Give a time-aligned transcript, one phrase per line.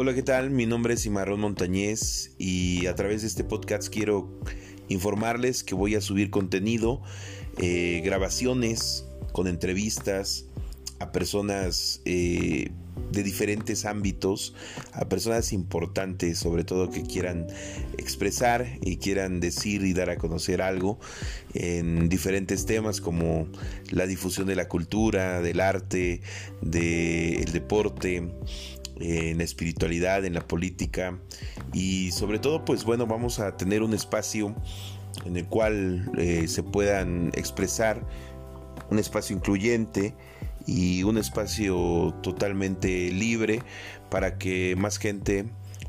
[0.00, 0.50] Hola, ¿qué tal?
[0.50, 4.30] Mi nombre es Cimarrón Montañez y a través de este podcast quiero
[4.86, 7.02] informarles que voy a subir contenido,
[7.56, 10.44] eh, grabaciones con entrevistas
[11.00, 12.70] a personas eh,
[13.10, 14.54] de diferentes ámbitos,
[14.92, 17.48] a personas importantes, sobre todo que quieran
[17.96, 21.00] expresar y quieran decir y dar a conocer algo
[21.54, 23.48] en diferentes temas como
[23.90, 26.20] la difusión de la cultura, del arte,
[26.60, 28.30] del deporte,
[29.00, 31.18] en la espiritualidad, en la política
[31.72, 34.54] y sobre todo pues bueno vamos a tener un espacio
[35.24, 38.04] en el cual eh, se puedan expresar
[38.90, 40.14] un espacio incluyente
[40.66, 43.62] y un espacio totalmente libre
[44.10, 45.46] para que más gente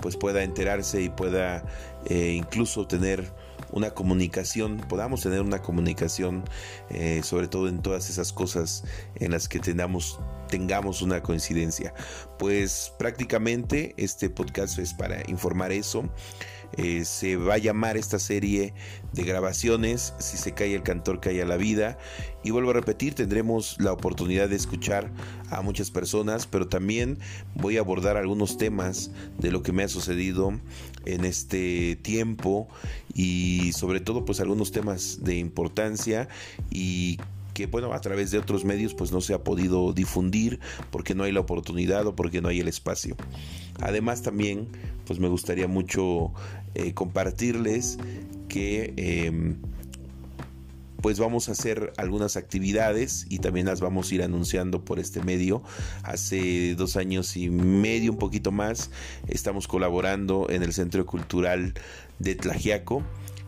[0.00, 1.64] pues pueda enterarse y pueda
[2.06, 3.32] eh, incluso tener
[3.72, 6.44] una comunicación, podamos tener una comunicación,
[6.90, 8.84] eh, sobre todo en todas esas cosas
[9.16, 11.94] en las que tengamos, tengamos una coincidencia.
[12.38, 16.08] Pues prácticamente este podcast es para informar eso.
[16.76, 18.74] Eh, se va a llamar esta serie
[19.12, 21.98] de grabaciones Si se cae el cantor, cae a la vida.
[22.42, 25.10] Y vuelvo a repetir, tendremos la oportunidad de escuchar
[25.50, 27.18] a muchas personas, pero también
[27.54, 30.52] voy a abordar algunos temas de lo que me ha sucedido
[31.04, 32.68] en este tiempo
[33.14, 36.28] y sobre todo pues algunos temas de importancia
[36.70, 37.18] y
[37.60, 41.24] que bueno a través de otros medios pues no se ha podido difundir porque no
[41.24, 43.16] hay la oportunidad o porque no hay el espacio
[43.80, 44.68] además también
[45.06, 46.32] pues me gustaría mucho
[46.74, 47.98] eh, compartirles
[48.48, 49.56] que em,
[51.02, 55.22] pues vamos a hacer algunas actividades y también las vamos a ir anunciando por este
[55.22, 55.62] medio.
[56.02, 58.90] Hace dos años y medio, un poquito más,
[59.26, 61.72] estamos colaborando en el Centro Cultural
[62.18, 63.02] de Tlajiaco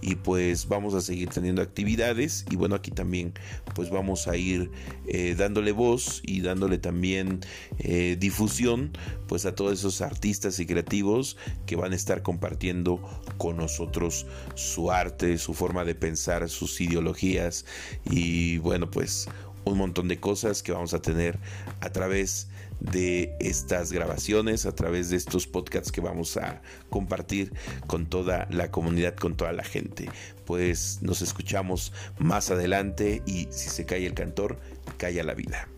[0.00, 3.34] y pues vamos a seguir teniendo actividades y bueno aquí también
[3.74, 4.70] pues vamos a ir
[5.06, 7.40] eh, dándole voz y dándole también
[7.78, 8.92] eh, difusión
[9.26, 13.00] pues a todos esos artistas y creativos que van a estar compartiendo
[13.36, 17.64] con nosotros su arte su forma de pensar sus ideologías
[18.10, 19.28] y bueno pues
[19.72, 21.38] un montón de cosas que vamos a tener
[21.80, 22.48] a través
[22.80, 27.52] de estas grabaciones, a través de estos podcasts que vamos a compartir
[27.86, 30.08] con toda la comunidad, con toda la gente.
[30.44, 34.58] Pues nos escuchamos más adelante y si se cae el cantor,
[34.96, 35.68] calla la vida.